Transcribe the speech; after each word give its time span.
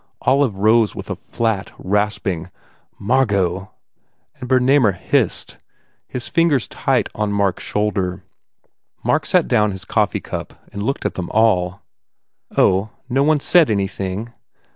Olive 0.23 0.55
rose 0.55 0.95
with 0.95 1.11
a 1.11 1.15
flat, 1.15 1.71
rasping 1.77 2.49
"Margot" 2.97 3.69
and 4.39 4.49
Bernamer 4.49 4.95
hissed, 4.97 5.59
his 6.07 6.27
fingers 6.27 6.67
tight 6.67 7.07
on 7.13 7.31
Mark 7.31 7.59
s 7.59 7.63
shoulder. 7.63 8.23
Mark 9.03 9.27
set 9.27 9.47
down 9.47 9.69
his 9.69 9.85
coffee 9.85 10.19
cup 10.19 10.59
and 10.73 10.81
looked 10.81 11.05
at 11.05 11.13
them 11.13 11.29
all. 11.29 11.81
"Oh, 12.57 12.89
no 13.09 13.21
one 13.21 13.37
s 13.37 13.43
said 13.45 13.69
anything?" 13.69 14.33